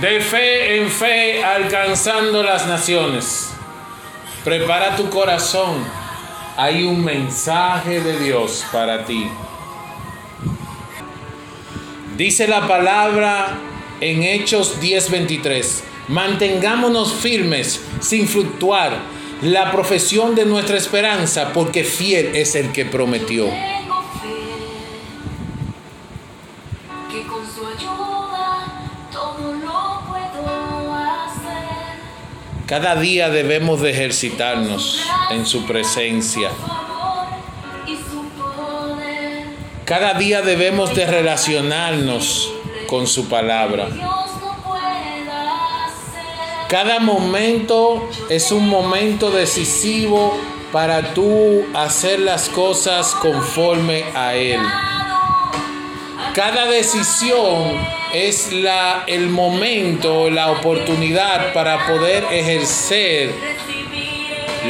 De 0.00 0.20
fe 0.20 0.78
en 0.80 0.88
fe 0.88 1.44
alcanzando 1.44 2.42
las 2.42 2.66
naciones. 2.66 3.50
Prepara 4.42 4.96
tu 4.96 5.10
corazón. 5.10 5.84
Hay 6.56 6.84
un 6.84 7.04
mensaje 7.04 8.00
de 8.00 8.18
Dios 8.18 8.64
para 8.72 9.04
ti. 9.04 9.28
Dice 12.16 12.48
la 12.48 12.66
palabra 12.66 13.58
en 14.00 14.22
Hechos 14.22 14.80
10:23. 14.80 15.84
Mantengámonos 16.08 17.12
firmes 17.12 17.82
sin 18.00 18.26
fluctuar 18.26 18.96
la 19.42 19.70
profesión 19.70 20.34
de 20.34 20.46
nuestra 20.46 20.78
esperanza 20.78 21.52
porque 21.52 21.84
fiel 21.84 22.34
es 22.34 22.54
el 22.54 22.72
que 22.72 22.86
prometió. 22.86 23.46
Que 27.10 27.22
con 27.26 27.44
su 27.44 27.66
ayuda 27.66 28.61
Cada 32.72 32.96
día 32.96 33.28
debemos 33.28 33.82
de 33.82 33.90
ejercitarnos 33.90 34.98
en 35.30 35.44
su 35.44 35.66
presencia. 35.66 36.48
Cada 39.84 40.14
día 40.14 40.40
debemos 40.40 40.94
de 40.94 41.04
relacionarnos 41.04 42.50
con 42.86 43.06
su 43.06 43.28
palabra. 43.28 43.88
Cada 46.68 46.98
momento 46.98 48.08
es 48.30 48.50
un 48.50 48.66
momento 48.66 49.30
decisivo 49.30 50.34
para 50.72 51.12
tú 51.12 51.66
hacer 51.74 52.20
las 52.20 52.48
cosas 52.48 53.14
conforme 53.16 54.04
a 54.14 54.34
Él. 54.34 54.60
Cada 56.34 56.64
decisión 56.64 57.76
es 58.14 58.52
la, 58.52 59.04
el 59.06 59.28
momento, 59.28 60.30
la 60.30 60.50
oportunidad 60.50 61.52
para 61.52 61.86
poder 61.86 62.24
ejercer 62.30 63.34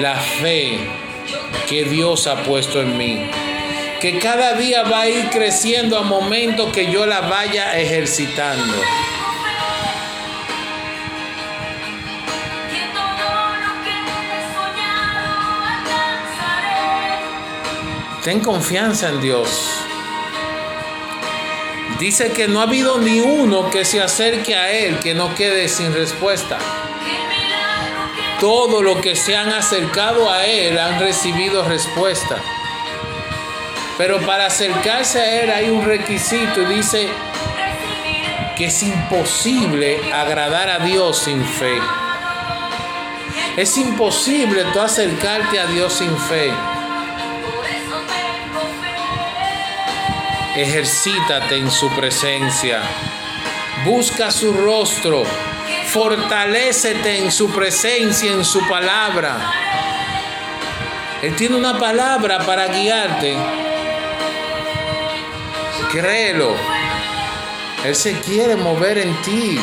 la 0.00 0.14
fe 0.14 0.78
que 1.68 1.82
Dios 1.82 2.28
ha 2.28 2.44
puesto 2.44 2.80
en 2.80 2.96
mí. 2.96 3.28
Que 4.00 4.20
cada 4.20 4.52
día 4.54 4.84
va 4.84 5.00
a 5.00 5.08
ir 5.08 5.30
creciendo 5.30 5.98
a 5.98 6.02
momento 6.02 6.70
que 6.70 6.92
yo 6.92 7.06
la 7.06 7.22
vaya 7.22 7.76
ejercitando. 7.76 8.74
Ten 18.22 18.38
confianza 18.38 19.08
en 19.08 19.20
Dios. 19.20 19.77
Dice 21.98 22.30
que 22.30 22.46
no 22.46 22.60
ha 22.60 22.62
habido 22.62 22.98
ni 22.98 23.20
uno 23.20 23.70
que 23.70 23.84
se 23.84 24.00
acerque 24.00 24.54
a 24.54 24.70
Él 24.70 25.00
que 25.00 25.14
no 25.14 25.34
quede 25.34 25.68
sin 25.68 25.92
respuesta. 25.92 26.58
Todo 28.38 28.82
lo 28.82 29.00
que 29.00 29.16
se 29.16 29.36
han 29.36 29.48
acercado 29.48 30.30
a 30.30 30.46
Él 30.46 30.78
han 30.78 31.00
recibido 31.00 31.64
respuesta. 31.64 32.36
Pero 33.96 34.20
para 34.20 34.46
acercarse 34.46 35.20
a 35.20 35.42
Él 35.42 35.50
hay 35.50 35.70
un 35.70 35.84
requisito 35.84 36.68
dice 36.68 37.08
que 38.56 38.66
es 38.66 38.82
imposible 38.84 40.00
agradar 40.12 40.70
a 40.70 40.78
Dios 40.78 41.18
sin 41.18 41.44
fe. 41.44 41.80
Es 43.56 43.76
imposible 43.76 44.64
tú 44.72 44.80
acercarte 44.80 45.58
a 45.58 45.66
Dios 45.66 45.94
sin 45.94 46.16
fe. 46.16 46.52
Ejercítate 50.58 51.56
en 51.56 51.70
su 51.70 51.88
presencia. 51.90 52.82
Busca 53.84 54.32
su 54.32 54.52
rostro. 54.52 55.22
Fortalécete 55.86 57.18
en 57.18 57.30
su 57.30 57.48
presencia, 57.52 58.32
en 58.32 58.44
su 58.44 58.66
palabra. 58.66 59.38
Él 61.22 61.36
tiene 61.36 61.54
una 61.54 61.78
palabra 61.78 62.40
para 62.40 62.66
guiarte. 62.66 63.36
Créelo. 65.92 66.56
Él 67.84 67.94
se 67.94 68.18
quiere 68.18 68.56
mover 68.56 68.98
en 68.98 69.14
ti. 69.22 69.60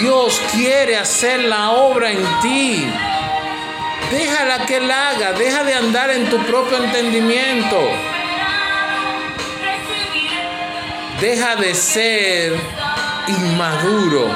Dios 0.00 0.40
quiere 0.52 0.96
hacer 0.96 1.42
la 1.42 1.72
obra 1.72 2.12
en 2.12 2.24
ti. 2.40 2.88
Déjala 4.12 4.64
que 4.64 4.76
Él 4.76 4.88
haga. 4.88 5.32
Deja 5.32 5.64
de 5.64 5.74
andar 5.74 6.10
en 6.10 6.30
tu 6.30 6.38
propio 6.44 6.84
entendimiento. 6.84 8.15
Deja 11.20 11.56
de 11.56 11.74
ser 11.74 12.52
inmaduro. 13.26 14.28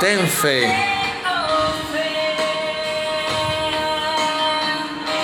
Ten 0.00 0.26
fe. 0.26 1.01